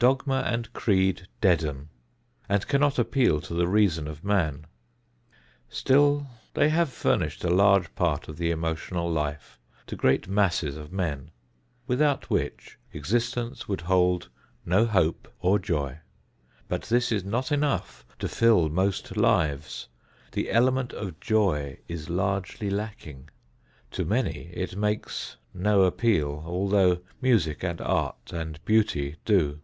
[0.00, 1.90] Dogma and creed deaden
[2.48, 4.66] and cannot appeal to the reason of man.
[5.68, 10.90] Still they have furnished a large part of the emotional life to great masses of
[10.90, 11.30] men,
[11.86, 14.30] without which existence would hold
[14.64, 15.98] no hope or joy.
[16.66, 19.86] But this is not enough to fill most lives.
[20.32, 23.28] The element of joy is largely lacking.
[23.90, 29.60] To many it makes no appeal, although music and art and beauty do.